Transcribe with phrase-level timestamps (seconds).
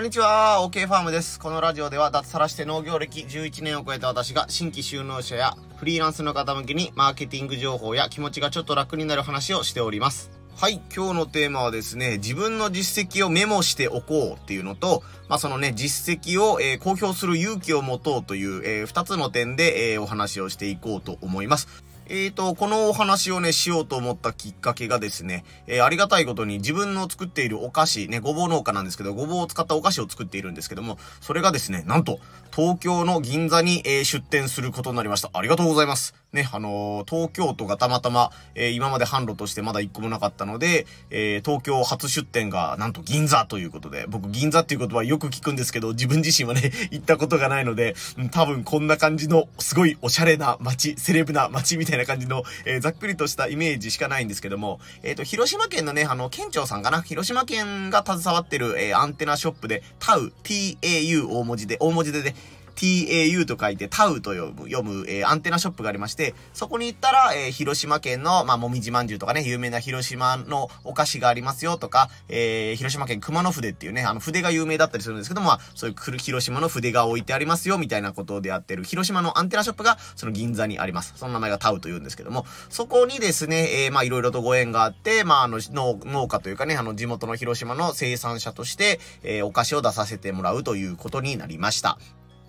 [0.00, 1.38] こんにちは、OK ファームです。
[1.38, 10.30] このラジオでは脱サラして農業歴11年を超えた私が新規就農者やフリーランスの方向けにマーケティング情報や気持ちがちょっと楽になる話をしております。
[10.56, 21.68] はい、今日のテーマはですね、自分の実績をメモしておこうっていうのと、まあ、そのね、実績を、えー公表する勇気を持とうという、えー二つの点で、えーお話をしていこうと思います。
[22.06, 32.18] えーと、このお話をね、しようと思ったきっかけがですね、えーありがたいことに自分の作っているお菓子、ね、ごぼう農家なんですけど、ごぼうを使ったお菓子を作っているんですけども、それがですね、なんと、
[32.54, 35.30] 東京の銀座に、えー出店することになりました。
[35.32, 36.14] ありがとうございます。
[36.32, 57.02] ね、あのー東京都がたまたま、えー今まで販路としてまだ一個もなかったので、えー東京初出店が、なんと銀座ということで、僕銀座っていう言葉よく聞くんですけど、自分自身はね、 行ったことがないので、うん多分こんな感じの、すごいおしゃれな街、セレブな街みたいな感じの、えーざっくりとしたイメージしかないんですけども、えっ、と、広島県のね、あの、県庁さんかな？
[57.02, 62.36] 広島県が携わってる、えーアンテナショップで、タウ、TAU 大文字で、大文字でね、
[62.80, 81.12] TAU と書いてタウと読む、読む、えーアンテナショップがありまして、そこに行ったら、えー広島県の、まあ、もみじまんじゅうとかね、有名な広島のお菓子がありますよとか、えー広島県熊野筆っていうね、あの筆が有名だったりするんですけども、まあ、そういう広島の筆が置いてありますよ、みたいなことでやってる、広島のアンテナショップが、その銀座にあります。
[81.16, 91.98] その名前がタウと言うんですけども、そこにですね、えーまあ、いろいろとご縁があって、まあ、あの、農、農家というかね、あの、地元の広島の生産者として、えーお菓子を出させてもらうということになりました。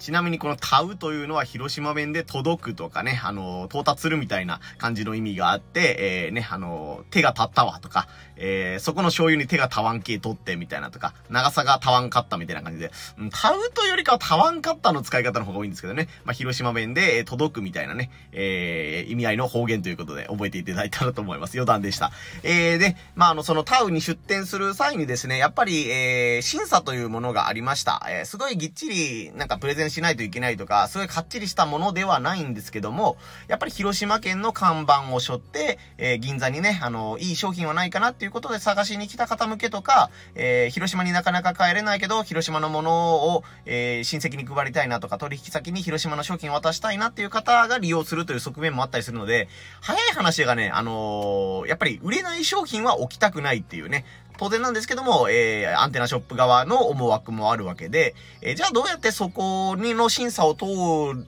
[0.02, 21.54] ちなみにこの買うというのは広島弁で届くとかね、あの、到達するみたいな感じの意味があって、えー、ね、あの、手が立ったわとか、えー、そこの醤油に手がたわん系取ってみたいなとか、長さがたわんかったみたいな感じで、うん、買うというよりかはたわんかったの使い方の方が多いんですけどね、まあ、広島弁で、届くみたいなね、えー、意味合いの方言ということで覚えていただいたらと思います。
[21.58, 22.12] 余談でした。
[22.42, 28.04] えー、で、まあ、あの、そのタウに出店する際にですね、やっぱり、えー、審査というものがありました。
[28.10, 49.50] えー、すごいぎっちり、なんかプレゼンしないといけないとか、すごいうかっちりしたものではないんですけども、やっぱり広島県の看板を背負って、えー、銀座にね、あの、いい商品はないかなっていうことで探しに来た方向けとか、えー、広島になかなか帰れないけど、広島のものを、えー、親戚に配りたいなとか、取引先に広島の商品を渡したいなっていう方が利用するという側面もあったりするので、
[49.82, 54.06] 早い話がね、あのーやっぱり売れない商品は置きたくないっていうね、
[54.42, 60.66] 当然なんですけども、えー、アンテナショップ側の思惑もあるわけで、えーじゃあどうやってそこにの審査を通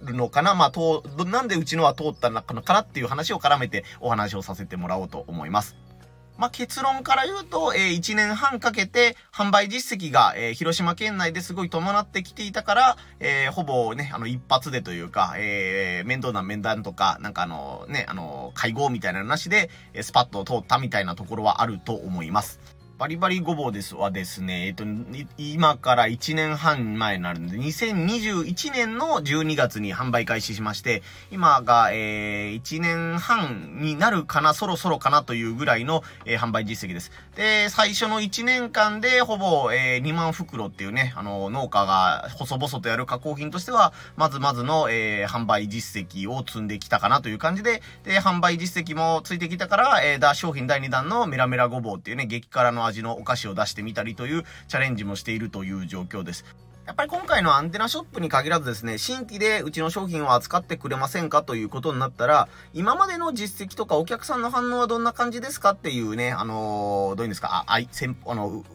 [0.03, 0.55] るのかな？
[0.55, 5.75] まあ、通、なんでうちのは通ったのかなっていう話を絡めてお話をさせてもらおうと思います。
[6.35, 19.69] まあ、結論から言うと、えー1年半かけて販売実績が、えー広島県内ですごい伴ってきていたから、えーほぼね、あの、一発でというか、えー面倒な面談とか、なんかあの、ね、あの、会合みたいなのなしで、
[20.01, 22.59] スパッと通ったみたいなところはあると思います。
[22.99, 24.83] バリバリごぼうですはですね、えっと、
[25.37, 37.11] 今から1年半前になるんで、2021年の12月に販売開始しまして、今が、えー、1年半になるかな、そろそろかなというぐらいの、えー販売実績です。
[37.35, 56.45] で、最初の1年間でほぼ、えー2万袋っていうね、あの、農家が細々とやる加工品としては、まずまずの、えー販売実績を積んできたかなという感じで、で、販売実績もついてきたから、えー、だ商品第2弾のメラメラごぼうっていうね、激辛の味のお菓子を出してみたりというチャレンジもしているという状況です。
[56.85, 68.65] やっぱり今回のアンテナショップに限らずですね、新規でうちの商品を扱ってくれませんかということになったら、今までの実績とかお客さんの反応はどんな感じですかっていうね、あのーどういうんですか、あ、あい、先あの、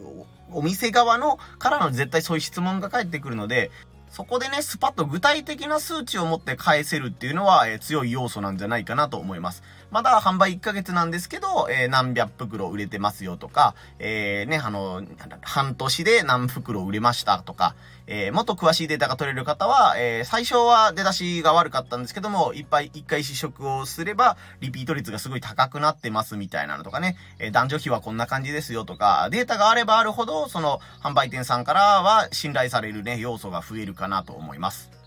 [0.52, 3.70] お店側の、からの絶対そういう質問が返ってくるので、
[4.08, 9.62] そこでね、スパッと具体的な数値を持って返せるっていうのは、えー強い要素なんじゃないかなと思います。
[9.90, 15.02] まだ販売1ヶ月なんですけど、えー何百袋売れてますよとか、えーね、あの、
[15.42, 17.74] 半年で何袋売れましたとか、
[18.06, 34.97] えーもっと詳しいデータが取れる方は、えー最初は出だしが悪かったんですけども、いっぱい一回試食をすれば、リピート率がすごい高くなってますみたいなのとかね、えー男女比はこんな感じですよとか、データがあればあるほど、その販売店さんからは信頼されるね、要素が増えるかなと思います。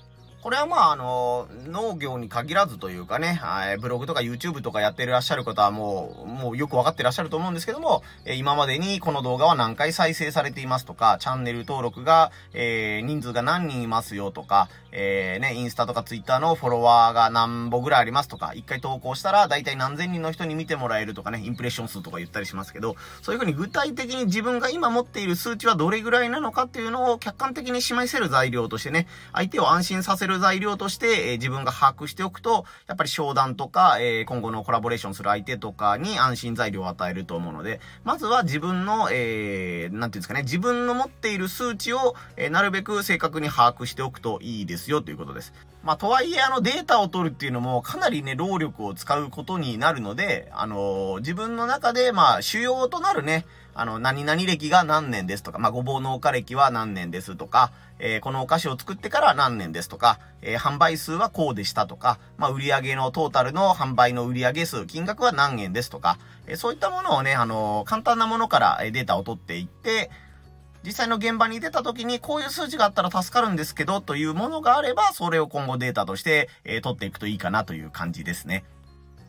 [0.42, 44.81] これはまあ、あの、農業に限らずというかね、はいブログとか YouTube とかやってらっしゃる方はもう、もうよくわかってらっしゃると思うんですけども、え今までにこの動画は何回再生されていますとか、チャンネル登録が、えー人数が何人いますよとか、えー、ね、インスタとかツイッターのフォロワーが何本ぐらいありますとか、一回投稿したら大体何千人の人に見てもらえるとかね、インプレッション数とか言ったりしますけど、そういうふうに具体的に自分が今持っている数値はどれぐらいなのかっていうのを客観的に示せる材料としてね、相手を安心させる材料として、えー、自分が把握しておくと、やっぱり商談とか、えー、今後のコラボレーションする相手とかに安心材料を与えると思うので、まずは自分の、えー、なんていうんですかね、自分の持っている数値を、えー、なるべく正確に把握しておくといいです。
[44.90, 45.54] よということです。
[45.84, 66.18] まあ、とはいえ、あの、データを取るっていうのも、かなりね、労力を使うことになるので、あのー、自分の中で、まあ、主要となるね、あの、何々歴が何年ですとか、まあ、ごぼう農家歴は何年ですとか、えー、このお菓子を作ってから何年ですとか、えー、販売数はこうでしたとか、まあ、売上のトータルの販売の売上数、金額は何円ですとか、
[66.48, 70.12] え、そういったものをね、あの簡単なものからデータを取っていって、
[70.84, 78.64] 実際の現場に出た時にこういう数字があったら助かるんですけどというものがあれば、それを今後データとして、えー、取っていくといいかなという感じですね。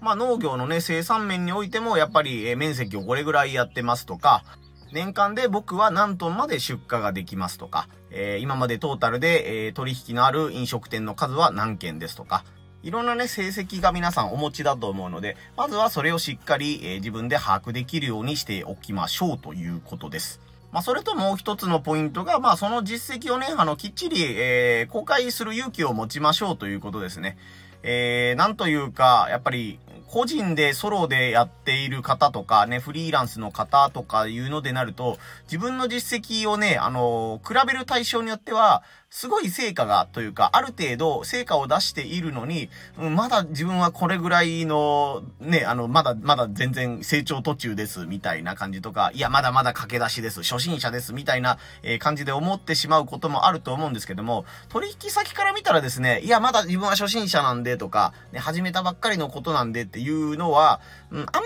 [0.00, 4.44] まあ農業のね、生産面においてもやっぱり、え、面積をこれぐらいやってますとか、
[4.92, 12.44] 年間で僕は何トンまで出荷ができますとか、えー、今までトータルで、えー、取引のある飲食店の数は何件ですとか、
[12.82, 20.40] いろんなね、成績が皆さんお持ちだと思うので、まずはそれをしっかり、えー、自分で把握できるようにしておきましょうということです。
[20.72, 27.36] まあ、それともう一つのポイントが、まあ、その実績をね、あの、きっちり、えー、公開する勇気を持ちましょうということですね。
[27.82, 29.78] えー、なんというか、やっぱり、
[30.12, 38.82] 個人でソロでやっている方とかね、フリーランスの方とかいうのでなると、自分の実績をね、あの、比べる対象によっては、
[39.12, 61.40] すごい成果が、というか、ある程度成果を出しているのに、うん、まだ自分はこれぐらいの、ね、あの、まだ、まだ全然成長途中です、みたいな感じとか、いや、まだまだ駆け出しです、初心者です、みたいな、えー、感じで思ってしまうこともあると思うんですけども、取引先から見たらですね、いや、まだ自分は初心者なんでとか、ね、始めたばっかりのことなんでっていうのは、うん、あま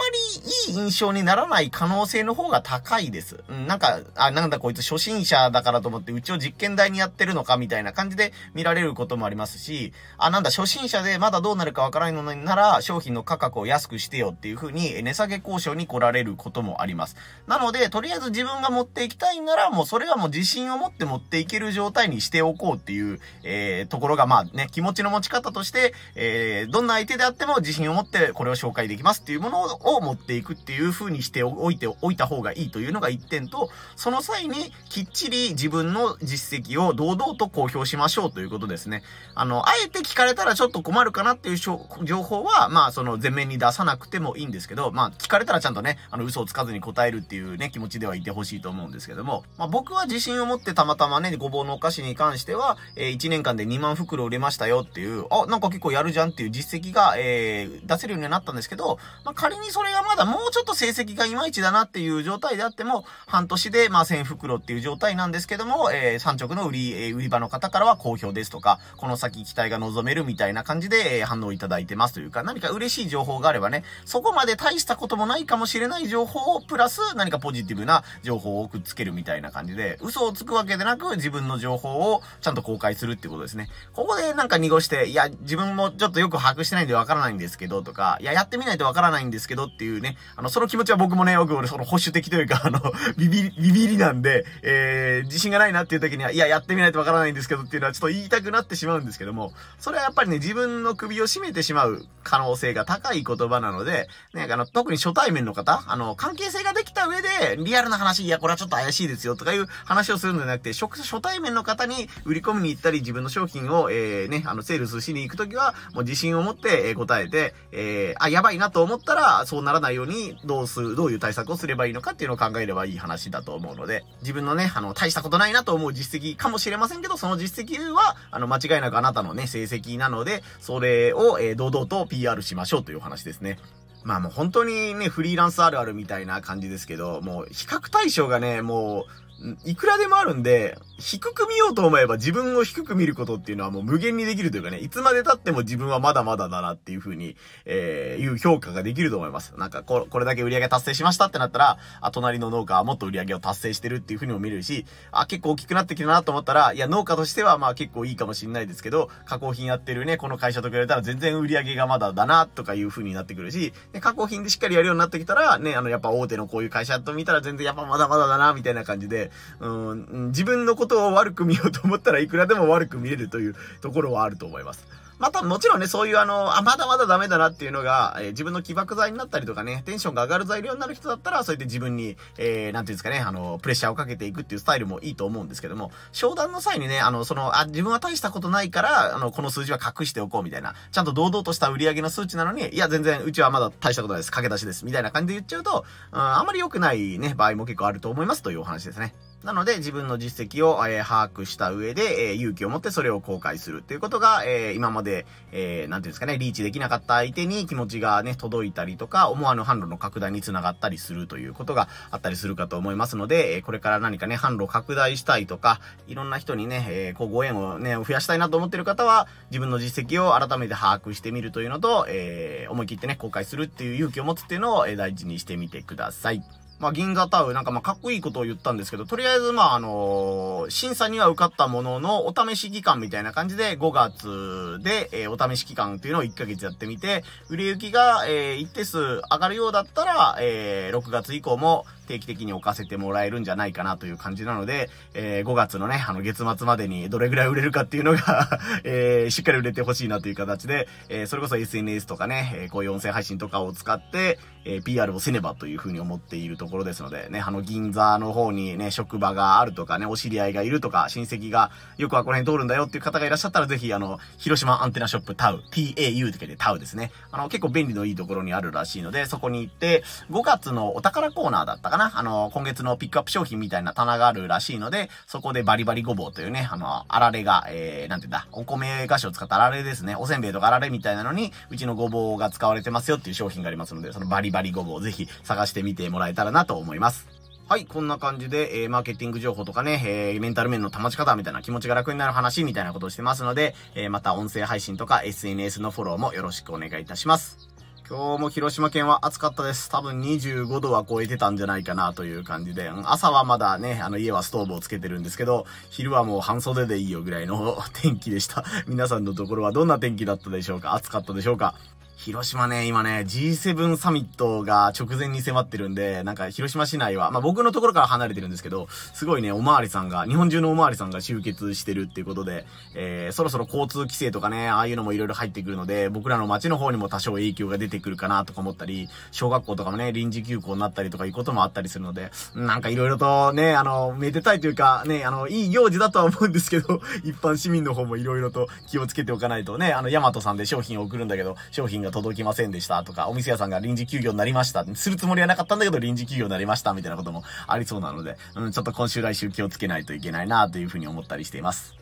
[0.68, 3.42] りいい印象にならない可能性の方が高いです。
[3.48, 17.16] うん、なんか、あ、なんだこいつ初心者だからと思って、うちを実験台にやってるのかみたいな感じで見られることもありますし、あ、なんだ、初心者でまだどうなるかわからないのなら、商品の価格を安くしてよっていう風に、値下げ交渉に来られることもあります。
[17.48, 39.02] なので、とりあえず自分が持っていきたいなら、もうそれはもう自信を持って持っていける状態にしておこうっていう、えー、ところが、まあね、気持ちの持ち方として、えー、どんな相手であっても自信を持ってこれを紹介できますっていうものを持っていくっていう風にしておいておいた方がいいというのが一点と、その際にきっちり自分の実績を堂々と公表しましょうということですね。
[39.34, 41.76] あの、あえて聞かれたらちょっと困るかなっていう情
[42.22, 83.68] 報は、まあ、その前面に出さなくてもいいんですけど、まあ、聞かれたらちゃんとね、あの、嘘をつかずに答えるっていうね、気持ちではいてほしいと思うんですけども、まあ、僕は自信を持ってたまたまね、ごぼうのお菓子に関しては、えー、1年間で2万袋売れましたよっていう、あ、なんか結構やるじゃんっていう実績が、えー、出せるようになったんですけど、まあ、仮にそれがまだもうちょっと成績がいまいちだなっていう状態であっても、半年で、まあ、1000袋っていう状態なんですけども、えー、産直の売り、えー、売り場の方からは好評ですとか、この先期待が望めるみたいな感じで、えー、反応いただいてますというか、何か嬉しい情報があればね、そこまで大したこともないかもしれない情報を、プラス何かポジティブな情報をくっつけるみたいな感じで、嘘をつくわけでなく、自分の情報をちゃんと公開するってことですね。
[83.92, 92.80] ここでなんか濁して、いや、自分もちょっとよく把握してないんでわからないんですけど、とか、いや、やってみないとわからないんですけどっていうね、あの、その気持ちは僕もね、よく俺その保守的というか、あの、
[93.16, 133.58] ビビり、ビビりなんで、えー、自信がないなっていう時には、いや、やってみないとわからないんですけどっていうのはちょっと言いたくなってしまうんですけども、それはやっぱりね、自分の首を絞めてしまう可能性が高い言葉なので、ね、あの、特に初対面の方、あの、関係性ができた上で、リアルな話、いや、これはちょっと怪しいですよとかいう話をするんじゃなくて、初初対面の方に売り込みに行ったり、自分の商品を、えー、ね、あの、セールスしに行くときは、もう自信を持って、えー、答えて、えー、あ、やばいなと思ったら、そうならないように、どうする、どういう対策をすればいいのかっていうのを考えればいい話だと思うので、自分のね、あの、大したことないなと思う実績かもしれませんけど、その実績は、あの、間違いなくあなたのね、成績なので、それを、えー、堂々と PR しましょうという話ですね。
[134.04, 139.04] まあもう本当にね、フリーランスあるあるみたいな感じですけど、もう比較対象がね、も
[139.42, 147.36] う、いくらでもあるんで、低く見ようと思えば自分を低く見ることっていうのはもう無限にできるというかね、いつまで経っても自分はまだまだだなっていう風に、
[147.66, 149.54] えー、いう評価ができると思います。
[149.58, 174.86] なんかこ、これだけ売り上げ達成しましたってなったら、あ、隣の農家はもっと売り上げを達成してるっていう風にも見れるし、あ、結構大きくなってきたなと思ったら、いや、農家としてはまあ結構いいかもしんないですけど、加工品やってるね、この会社と比べたら全然売り上げがまだだなとかいう風になってくるし、で加工品でしっかりやるようになってきたら、ね、あの、やっぱ大手のこういう会社と見たら全然やっぱまだまだだな、みたいな感じで、うん、自分のこことを悪く見ようと思ったらいくらでも悪く見れるというところはあると思います。
[175.18, 194.30] また、もちろんね、そういうあの、あ、まだまだダメだなっていうのが、えー、自分の起爆剤になったりとかね、テンションが上がる材料になる人だったら、そうやって自分に、えー、なんていうんですかね、あの、プレッシャーをかけていくっていうスタイルもいいと思うんですけども、商談の際にね、あの、その、あ、自分は大したことないから、あの、この数字は隠しておこうみたいな、ちゃんと堂々とした売り上げの数値なのに、いや、全然、うちはまだ大したことないです。
[194.30, 194.84] 駆け出しです。
[194.84, 199.14] みたいな感じで言っちゃうと、うん、あんまり良くないね、場合も結構あると思いますというお話ですね。
[199.46, 226.42] なので、自分の実績を、えー、把握した上で、えー、勇気を持ってそれを公開するっていうことが、えー、今まで、えー、なんていうんですかね、リーチできなかった相手に気持ちがね、届いたりとか、思わぬ販路の拡大につながったりするということがあったりするかと思いますので、えー、これから何かね、販路拡大したいとか、いろんな人にね、えー、こうご縁をね、増やしたいなと思ってる方は、自分の実績を改めて把握してみるというのと、えー、思い切ってね、公開するっていう勇気を持つっていうのを、えー、大事にしてみてください。
[226.78, 248.48] まあ、銀河タウン、なんかまあ、かっこいいことを言ったんですけど、とりあえずまあ、あのー、審査には受かったものの、お試し期間みたいな感じで、5月で、えー、お試し期間っていうのを1ヶ月やってみて、売れ行きが、えー、一定数上がるようだったら、えー、6月以降も、定期的に置かせてもらえるんじゃないかなという感じなので、えー、5月のね、あの月末までにどれぐらい売れるかっていうのが
[248.84, 267.12] えー、しっかり売れてほしいなという形で、えー、それこそ SNS とかね、えこういう音声配信とかを使って、え PR をせねばというふうに思っているところですので、ね、あの銀座の方にね、職場があるとかね、お知り合いがいるとか、親戚がよくはこの辺通るんだよっていう方がいらっしゃったら、ぜひあの、広島アンテナショップタウ、TAU って書いてタウですね。
[267.30, 280.14] あの、結構便利のいいところにあるらしいので、そこに行って、5月のお宝コーナーだったかかなあの、今月のピックアップ商品みたいな棚があるらしいので、そこでバリバリごぼうというね、あの、あられが、えー、なんて言うんだ、お米菓子を使ったあられですね。
[280.14, 287.26] おせんべいとかあられみたいなのに、うちのごぼうが使われてますよっていう商品がありますので、そのバリバリごぼうぜひ探してみてもらえたらなと思います。
[287.68, 297.75] はい、こんな感じで、えー、マーケティング情報とかね、えー、メンタル面の保ち方みたいな気持ちが楽になる話みたいなことをしてますので、えー、また音声配信とか SNS のフォローもよろしくお願いいたします。
[298.08, 299.90] 今日も広島県は暑かったです。
[299.90, 308.64] 多分25度は超えてたんじゃないかなという感じで、朝はまだね、あの家はストーブをつけてるんですけど、昼はもう半袖でいいよぐらいの 天気でした。
[308.86, 310.94] 皆さんのところはどんな天気だったでしょうか？
[310.94, 311.74] 暑かったでしょうか？
[312.16, 344.86] 広島ね、今ね、G7 サミットが直前に迫ってるんで、なんか広島市内は、まあ僕のところから離れてるんですけど、すごいね、おまわりさんが、日本中のおまわりさんが集結してるっていうことで、えー、そろそろ交通規制とかね、ああいうのもいろいろ入ってくるので、僕らの街の方にも多少影響が出てくるかなとか思ったり、小学校とかもね、臨時休校になったりとかいうこともあったりするので、なんかいろいろとね、あの、めでたいというか、ね、あの、いい行事だとは思うんですけど、 一般市民の方もいろいろと気をつけておかないとね、あの、ヤマトさんで商品を送るんだけど、商品がが届きませんでしたしたとか、お店屋さんが臨時休業になりました。
[344.94, 351.94] するつもりはなかったんだけど臨時休業になりましたみたいなこともありそうなので、うん、ちょっと今週来週気をつけないといけないなというふうに思ったりしています。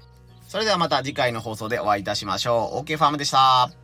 [0.47, 2.85] それではまた次回の放送でお会いいたしましょう。
[2.85, 3.84] OK ファームでした。